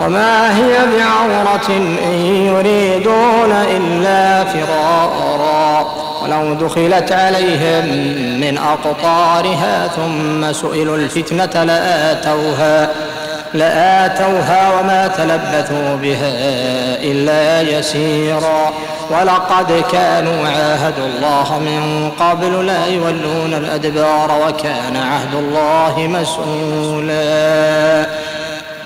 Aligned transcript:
وما 0.00 0.56
هي 0.56 0.74
بعورة 0.98 1.68
إن 2.04 2.14
يريدون 2.46 3.52
إلا 3.52 4.44
فرارا. 4.44 5.86
ولو 6.22 6.54
دخلت 6.54 7.12
عليهم 7.12 7.84
من 8.40 8.58
أقطارها 8.58 9.88
ثم 9.96 10.52
سئلوا 10.52 10.96
الفتنة 10.96 11.64
لآتوها 11.64 12.88
لآتوها 13.54 14.80
وما 14.80 15.06
تلبثوا 15.06 15.96
بها 16.02 16.32
إلا 17.02 17.62
يسيرا. 17.78 18.72
ولقد 19.10 19.84
كانوا 19.92 20.48
عاهدوا 20.48 21.06
الله 21.06 21.58
من 21.58 22.10
قبل 22.20 22.66
لا 22.66 22.86
يولون 22.86 23.54
الأدبار 23.54 24.38
وكان 24.46 24.96
عهد 24.96 25.34
الله 25.34 26.20
مسؤولا. 26.20 28.06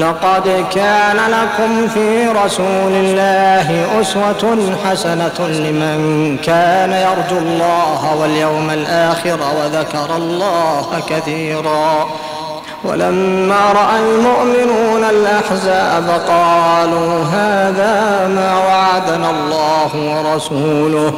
لقد 0.00 0.64
كان 0.74 1.16
لكم 1.16 1.88
في 1.88 2.28
رسول 2.28 2.92
الله 2.92 4.00
أسوة 4.00 4.58
حسنة 4.84 5.48
لمن 5.48 6.36
كان 6.44 6.92
يرجو 6.92 7.38
الله 7.38 8.16
واليوم 8.20 8.70
الآخر 8.70 9.38
وذكر 9.58 10.16
الله 10.16 10.86
كثيرا. 11.08 12.06
ولما 12.84 13.72
رأى 13.72 13.98
المؤمنون 13.98 15.04
الأحزاب 15.04 16.20
قالوا 16.28 17.24
هذا 17.24 18.28
ما 18.28 18.58
وعدنا 18.58 19.30
الله 19.30 19.90
ورسوله 19.94 21.12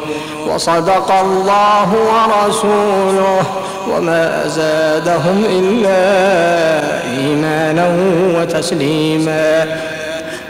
وصدق 0.49 1.13
الله 1.13 1.89
ورسوله 1.93 3.43
وما 3.91 4.49
زادهم 4.49 5.45
إلا 5.49 6.82
إيمانا 7.19 7.97
وتسليما. 8.39 9.65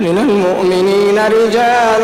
من 0.00 0.18
المؤمنين 0.18 1.18
رجال 1.18 2.02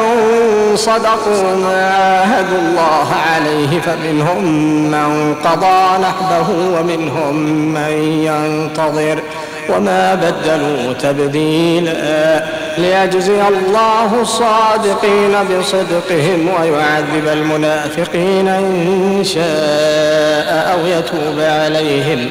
صدقوا 0.78 1.56
ما 1.56 1.90
عاهدوا 1.90 2.58
الله 2.58 3.08
عليه 3.32 3.80
فمنهم 3.80 4.44
من 4.90 5.34
قضى 5.34 6.02
نحبه 6.02 6.78
ومنهم 6.78 7.36
من 7.74 8.22
ينتظر. 8.24 9.22
وما 9.68 10.14
بدلوا 10.14 10.92
تبديلا. 10.92 12.44
ليجزي 12.78 13.48
الله 13.48 14.20
الصادقين 14.20 15.32
بصدقهم 15.50 16.48
ويعذب 16.60 17.28
المنافقين 17.32 18.48
إن 18.48 19.24
شاء 19.24 20.72
أو 20.72 20.86
يتوب 20.86 21.40
عليهم. 21.40 22.30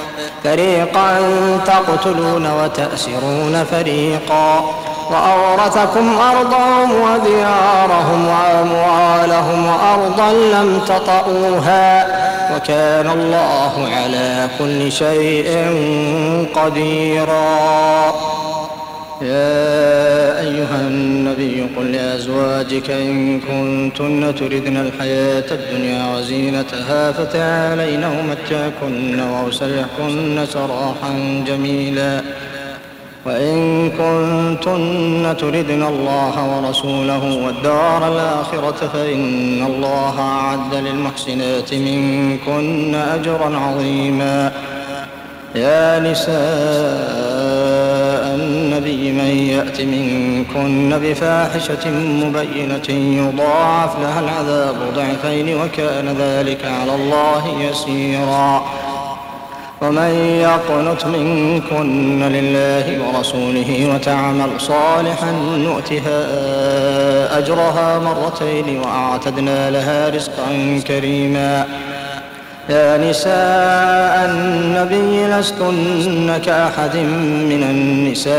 فريقا 0.43 1.17
تقتلون 1.65 2.47
وتأسرون 2.63 3.63
فريقا 3.71 4.63
وأورثكم 5.11 6.17
أرضهم 6.17 6.91
وديارهم 6.91 8.27
وأموالهم 8.27 9.65
وأرضا 9.67 10.31
لم 10.31 10.81
تطئوها 10.87 12.07
وكان 12.55 13.09
الله 13.09 13.89
على 13.95 14.49
كل 14.59 14.91
شيء 14.91 15.49
قديرا 16.55 18.13
يا 19.21 20.39
أيها 20.39 20.81
النبي 20.87 21.67
قل 21.77 21.91
لأزواجك 21.91 22.89
إن 22.89 23.39
كنتن 23.39 24.35
تردن 24.35 24.77
الحياة 24.77 25.43
الدنيا 25.51 26.15
وزينتها 26.15 27.11
فتعالين 27.11 28.03
أمتعكن 28.03 29.19
وأسرحكن 29.19 30.45
سراحا 30.45 31.43
جميلا. 31.47 32.21
وإن 33.25 33.89
كنتن 33.89 35.35
تردن 35.39 35.83
الله 35.83 36.35
ورسوله 36.51 37.45
والدار 37.45 38.07
الآخرة 38.13 38.89
فإن 38.93 39.63
الله 39.63 40.19
أعد 40.19 40.75
للمحسنات 40.75 41.73
منكن 41.73 42.95
أجرا 42.95 43.57
عظيما. 43.57 44.51
يا 45.55 45.99
نساء 45.99 47.30
من 49.11 49.47
يأت 49.49 49.81
منكن 49.81 50.99
بفاحشة 51.03 51.89
مبينة 51.91 52.89
يضاعف 52.89 53.99
لها 53.99 54.19
العذاب 54.19 54.75
ضعفين 54.95 55.61
وكان 55.61 56.15
ذلك 56.19 56.65
على 56.65 56.95
الله 56.95 57.43
يسيرا. 57.69 58.65
ومن 59.81 60.39
يقنت 60.41 61.05
منكن 61.05 62.23
لله 62.23 63.07
ورسوله 63.07 63.93
وتعمل 63.93 64.61
صالحا 64.61 65.31
نؤتها 65.57 66.17
أجرها 67.37 67.99
مرتين 67.99 68.79
وأعتدنا 68.79 69.69
لها 69.71 70.09
رزقا 70.09 70.81
كريما. 70.87 71.67
يا 72.71 72.97
نساء 72.97 74.29
النبي 74.29 75.27
لستن 75.27 76.37
كأحد 76.45 76.95
من 77.51 77.63
النساء 77.63 78.31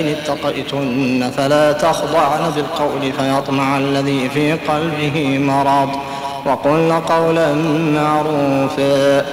إن 0.00 0.14
اتقيتن 0.14 1.30
فلا 1.36 1.72
تخضعن 1.72 2.50
بالقول 2.56 3.12
فيطمع 3.12 3.78
الذي 3.78 4.28
في 4.28 4.52
قلبه 4.52 5.38
مرض. 5.38 5.88
وقلن 6.46 6.92
قولا 6.92 7.54
معروفا. 7.94 9.24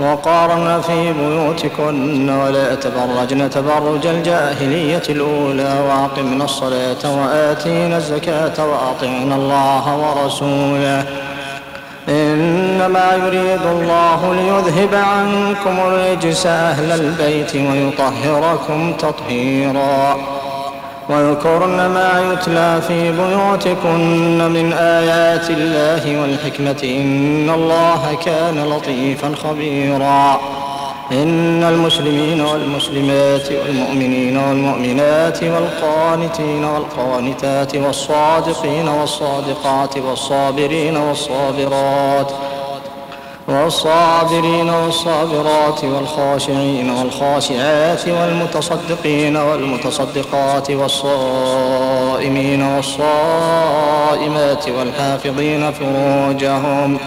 وقارن 0.00 0.80
في 0.80 1.12
بيوتكن 1.12 2.30
ولا 2.30 2.74
تبرجن 2.74 3.50
تبرج 3.50 4.06
الجاهلية 4.06 5.02
الأولى 5.08 5.74
وأقمنا 5.88 6.44
الصلاة 6.44 7.22
وآتينا 7.22 7.96
الزكاة 7.96 8.66
وأطعنا 8.66 9.36
الله 9.36 9.96
ورسوله. 9.96 11.21
إنما 12.86 13.26
يريد 13.26 13.66
الله 13.66 14.34
ليذهب 14.34 14.94
عنكم 14.94 15.78
الرجس 15.78 16.46
أهل 16.46 16.92
البيت 16.92 17.56
ويطهركم 17.56 18.92
تطهيرا. 18.92 20.16
واذكرن 21.08 21.76
ما 21.76 22.32
يتلى 22.32 22.80
في 22.88 23.12
بيوتكن 23.12 24.50
من 24.52 24.72
آيات 24.72 25.50
الله 25.50 26.20
والحكمة 26.20 26.80
إن 26.84 27.50
الله 27.50 28.18
كان 28.24 28.64
لطيفا 28.64 29.32
خبيرا. 29.44 30.40
إن 31.12 31.64
المسلمين 31.64 32.40
والمسلمات 32.40 33.48
والمؤمنين 33.52 34.36
والمؤمنات 34.36 35.42
والقانتين 35.42 36.64
والقانتات 36.64 37.76
والصادقين 37.76 38.88
والصادقات 38.88 39.98
والصابرين 39.98 40.96
والصابرات 40.96 42.32
والصابرين 43.48 44.70
والصابرات 44.70 45.84
والخاشعين 45.84 46.90
والخاشعات 46.90 48.08
والمتصدقين 48.08 49.36
والمتصدقات 49.36 50.70
والصائمين 50.70 52.62
والصائمات 52.62 54.68
والحافظين 54.68 55.72
فروجهم 55.72 56.98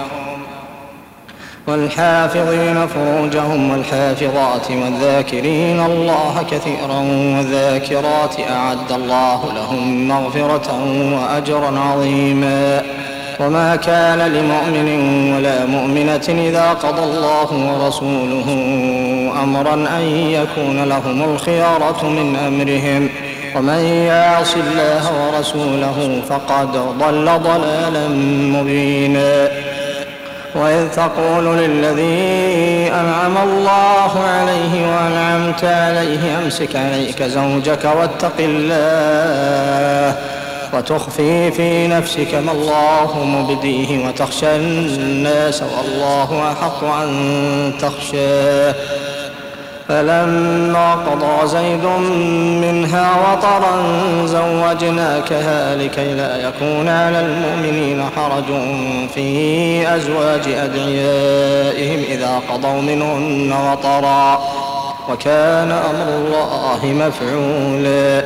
والحافظين 1.68 2.88
فروجهم 2.88 3.72
والحافظات 3.72 4.72
والذاكرين 4.72 5.86
الله 5.86 6.46
كثيرا 6.52 7.00
والذاكرات 7.38 8.36
أعد 8.52 8.92
الله 8.92 9.42
لهم 9.56 10.08
مغفرة 10.08 10.74
وأجرا 11.14 11.80
عظيما 11.80 12.84
وما 13.40 13.76
كان 13.76 14.20
لمؤمن 14.20 14.88
ولا 15.34 15.66
مؤمنة 15.66 16.50
إذا 16.50 16.70
قضى 16.70 17.04
الله 17.04 17.48
ورسوله 17.52 18.48
أمرا 19.44 19.74
أن 19.74 20.02
يكون 20.12 20.84
لهم 20.84 21.34
الخيارة 21.34 22.06
من 22.06 22.36
أمرهم. 22.36 23.10
ومن 23.56 23.84
يعص 23.84 24.56
الله 24.56 25.04
ورسوله 25.28 26.22
فقد 26.30 26.72
ضل 26.72 27.26
ضلالا 27.26 28.08
مبينا. 28.58 29.48
وإذ 30.56 30.88
تقول 30.88 31.58
للذي 31.58 32.92
أنعم 32.94 33.38
الله 33.44 34.20
عليه 34.20 34.88
وأنعمت 34.88 35.64
عليه 35.64 36.38
أمسك 36.44 36.76
عليك 36.76 37.24
زوجك 37.24 37.86
واتق 38.00 38.34
الله. 38.40 40.16
وتخفي 40.76 41.52
في 41.52 41.88
نفسك 41.88 42.34
ما 42.34 42.52
الله 42.52 43.24
مبديه 43.26 44.08
وتخشى 44.08 44.56
الناس 44.56 45.64
والله 45.64 46.52
أحق 46.52 46.84
أن 46.84 47.74
تخشاه. 47.82 48.76
فلما 49.88 50.94
قضى 50.94 51.48
زيد 51.48 51.86
منها 52.66 53.12
وطرا 53.22 53.84
زوجناكها 54.26 55.76
لكي 55.76 56.14
لا 56.14 56.48
يكون 56.48 56.90
على 56.90 57.20
المؤمنين 57.20 58.04
حرج 58.16 58.46
في 59.16 59.96
أزواج 59.96 60.48
أدعيائهم 60.48 62.04
إذا 62.10 62.42
قضوا 62.50 62.82
منهن 62.82 63.54
وطرا. 63.54 64.42
وكان 65.10 65.72
أمر 65.72 66.08
الله 66.18 66.80
مفعولا. 66.86 68.26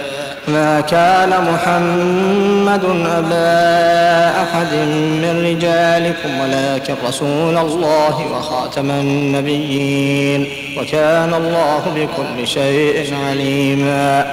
ما 0.47 0.81
كان 0.81 1.29
محمد 1.29 2.85
أبا 3.05 4.29
أحد 4.43 4.73
من 5.21 5.43
رجالكم 5.45 6.39
ولكن 6.39 6.93
رسول 7.07 7.57
الله 7.57 8.25
وخاتم 8.31 8.91
النبيين 8.91 10.47
وكان 10.77 11.33
الله 11.33 11.83
بكل 11.95 12.47
شيء 12.47 13.13
عليما. 13.27 14.25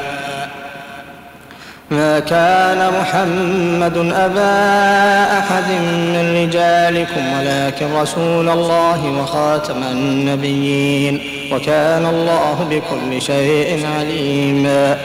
ما 1.91 2.19
كان 2.21 2.93
محمد 3.01 3.97
أبا 3.97 5.39
أحد 5.39 5.71
من 6.15 6.43
رجالكم 6.43 7.39
ولكن 7.39 7.87
رسول 7.97 8.49
الله 8.49 9.21
وخاتم 9.21 9.83
النبيين 9.83 11.21
وكان 11.53 12.07
الله 12.07 12.67
بكل 12.71 13.23
شيء 13.23 13.87
عليما. 13.99 14.99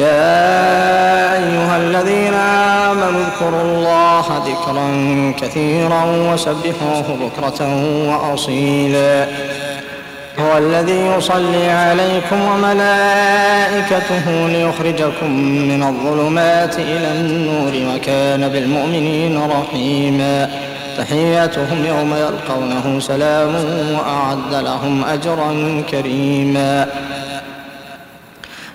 يا 0.00 1.32
أيها 1.34 1.76
الذين 1.76 2.34
آمنوا 2.34 3.20
اذكروا 3.20 3.62
الله 3.62 4.24
ذكرا 4.46 4.88
كثيرا 5.40 6.04
وسبحوه 6.32 7.04
بكرة 7.20 7.60
وأصيلا. 8.08 9.26
هو 10.38 10.58
الذي 10.58 11.06
يصلي 11.06 11.70
عليكم 11.70 12.42
وملائكته 12.42 14.26
ليخرجكم 14.48 15.30
من 15.70 15.82
الظلمات 15.82 16.78
إلى 16.78 17.12
النور 17.12 17.72
وكان 17.94 18.48
بالمؤمنين 18.48 19.42
رحيما. 19.42 20.50
تحياتهم 20.98 21.84
يوم 21.84 22.14
يلقونه 22.14 23.00
سلام 23.00 23.54
وأعد 23.94 24.64
لهم 24.64 25.04
أجرا 25.04 25.82
كريما. 25.90 26.86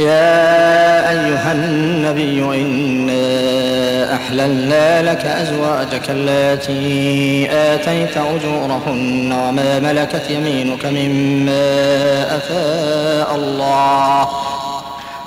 يا 0.00 1.10
أيها 1.10 1.52
النبي 1.52 2.42
إنا 2.42 4.14
أحللنا 4.14 5.02
لك 5.02 5.26
أزواجك 5.26 6.02
التي 6.08 7.48
آتيت 7.52 8.16
أجورهن 8.16 9.32
وما 9.32 9.78
ملكت 9.78 10.30
يمينك 10.30 10.86
مما 10.86 12.36
أفاء 12.36 13.34
الله 13.34 14.28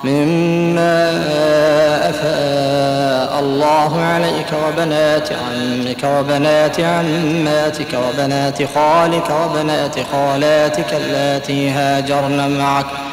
مما 0.03 1.09
أفاء 2.09 3.39
الله 3.39 4.01
عليك 4.01 4.47
وبنات 4.67 5.29
عمك 5.31 6.03
وبنات 6.03 6.79
عماتك 6.79 7.87
وبنات 7.93 8.57
خالك 8.75 9.29
وبنات 9.29 9.95
خالاتك 10.11 10.93
اللاتي 10.93 11.69
هاجرن 11.69 12.57
معك 12.57 12.85
ۖ. 12.85 13.12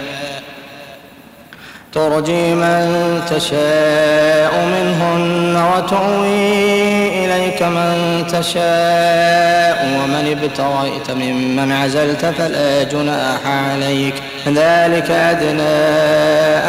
ترجي 1.93 2.55
من 2.55 3.21
تشاء 3.29 4.65
منهن 4.65 5.63
وتؤوي 5.75 7.25
إليك 7.25 7.63
من 7.63 8.23
تشاء 8.27 9.85
ومن 9.99 10.37
ابتغيت 10.37 11.11
ممن 11.11 11.71
عزلت 11.71 12.25
فلا 12.25 12.83
جناح 12.83 13.39
عليك. 13.45 14.13
ذلك 14.47 15.11
أدنى 15.11 15.77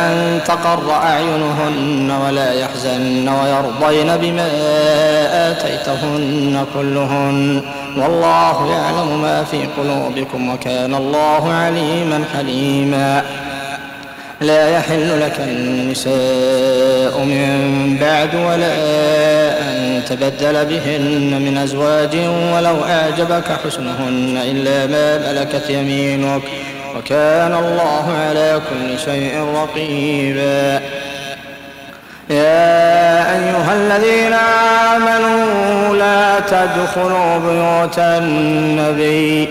أن 0.07 0.41
تقر 0.47 0.93
أعينهن 0.93 2.11
ولا 2.11 2.53
يحزن 2.53 3.29
ويرضين 3.29 4.17
بما 4.17 4.49
آتيتهن 5.51 6.67
كلهن. 6.75 7.63
والله 7.97 8.71
يعلم 8.71 9.23
ما 9.23 9.45
في 9.45 9.59
قلوبكم 9.79 10.55
وكان 10.55 10.95
الله 10.95 11.53
عليما 11.53 12.25
حليما. 12.37 13.23
لا 14.43 14.69
يحل 14.69 15.21
لك 15.21 15.41
النساء 15.41 17.19
من 17.19 17.97
بعد 18.01 18.35
ولا 18.35 18.75
أن 19.61 20.03
تبدل 20.09 20.65
بهن 20.65 21.43
من 21.43 21.59
أزواج 21.59 22.17
ولو 22.55 22.85
أعجبك 22.85 23.45
حسنهن 23.65 24.41
إلا 24.45 24.87
ما 24.87 25.33
ملكت 25.33 25.71
يمينك 25.71 26.43
وكان 26.97 27.55
الله 27.55 28.17
على 28.29 28.61
كل 28.71 28.99
شيء 28.99 29.45
رقيبا. 29.55 30.83
يا 32.31 33.33
أيها 33.37 33.75
الذين 33.77 34.33
آمنوا 34.95 35.97
لا 35.97 36.41
تدخلوا 36.41 37.39
بيوت 37.39 37.99
النبي 37.99 39.49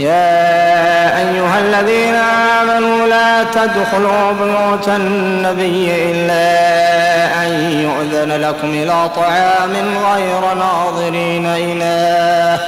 يا 0.00 1.18
أيها 1.18 1.58
الذين 1.58 2.14
آمنوا 2.60 3.06
لا 3.06 3.44
تدخلوا 3.44 4.32
بيوت 4.32 4.88
النبي 4.88 6.10
إلا 6.10 6.46
أن 7.42 7.50
يؤذن 7.84 8.32
لكم 8.32 8.70
إلى 8.70 9.10
طعام 9.16 9.72
غير 10.14 10.54
ناظرين 10.54 11.46
إله 11.46 12.60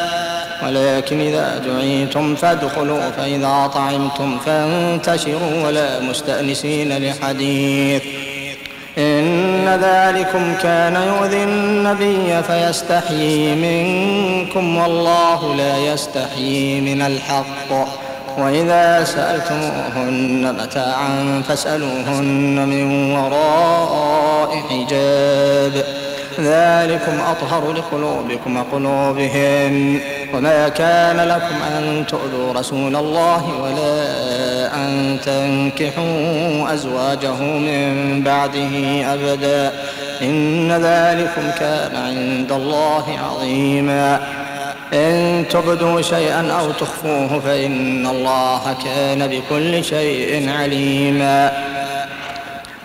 ولكن 0.66 1.20
إذا 1.20 1.62
دعيتم 1.66 2.34
فادخلوا 2.34 3.10
فإذا 3.16 3.70
طعمتم 3.74 4.38
فانتشروا 4.46 5.66
ولا 5.66 6.00
مستأنسين 6.00 6.88
لحديث. 6.98 8.02
إن 8.98 9.41
ذلكم 9.68 10.54
كان 10.62 10.94
يؤذي 10.94 11.42
النبي 11.42 12.42
فيستحيي 12.42 13.54
منكم 13.54 14.76
والله 14.76 15.54
لا 15.54 15.78
يستحيي 15.78 16.80
من 16.80 17.02
الحق. 17.02 17.88
وإذا 18.38 19.04
سألتموهن 19.04 20.54
متاعا 20.62 21.42
فاسألوهن 21.48 22.68
من 22.68 23.12
وراء 23.12 24.62
حجاب. 24.70 25.84
ذلكم 26.40 27.20
أطهر 27.20 27.72
لقلوبكم 27.72 28.56
وقلوبهم. 28.56 30.00
وما 30.34 30.68
كان 30.68 31.16
لكم 31.16 31.62
أن 31.76 32.04
تؤذوا 32.08 32.52
رسول 32.52 32.96
الله 32.96 33.44
ولا 33.62 34.21
أن 34.92 35.18
تنكحوا 35.24 36.74
أزواجه 36.74 37.42
من 37.42 38.22
بعده 38.22 39.04
أبدا. 39.14 39.72
إن 40.22 40.72
ذلكم 40.72 41.50
كان 41.60 41.96
عند 41.96 42.52
الله 42.52 43.04
عظيما. 43.24 44.20
إن 44.94 45.44
تبدوا 45.50 46.00
شيئا 46.00 46.52
أو 46.60 46.70
تخفوه 46.70 47.40
فإن 47.44 48.06
الله 48.06 48.76
كان 48.84 49.26
بكل 49.26 49.84
شيء 49.84 50.50
عليما. 50.50 51.52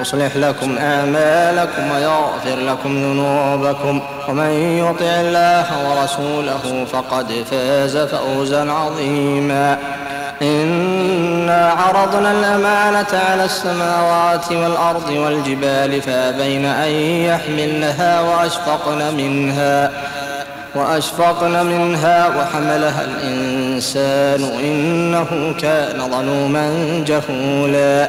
يصلح 0.00 0.36
لكم 0.36 0.78
أعمالكم 0.78 1.90
ويغفر 1.90 2.56
لكم 2.56 3.02
ذنوبكم. 3.02 4.00
ومن 4.28 4.50
يطع 4.78 5.20
الله 5.20 5.66
ورسوله 5.88 6.86
فقد 6.92 7.44
فاز 7.50 7.96
فوزا 7.96 8.72
عظيما. 8.72 9.78
إن 10.42 11.26
إنا 11.46 11.70
عرضنا 11.70 12.32
الأمانة 12.32 13.20
على 13.30 13.44
السماوات 13.44 14.52
والأرض 14.52 15.10
والجبال 15.10 16.02
فأبين 16.02 16.64
أن 16.64 16.90
يحملنها 17.28 18.20
وأشفقن 18.20 19.14
منها 19.16 19.90
وأشفقن 20.74 21.66
منها 21.66 22.28
وحملها 22.28 23.04
الإنسان 23.04 24.50
إنه 24.64 25.54
كان 25.60 26.10
ظلوما 26.10 26.70
جهولا. 27.06 28.08